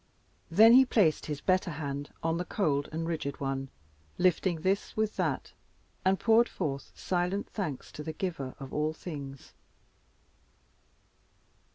[0.49, 3.69] Then he placed his better hand on the cold and rigid one,
[4.17, 5.53] lifting this with that,
[6.03, 9.53] and poured forth silent thanks to the Giver of all things.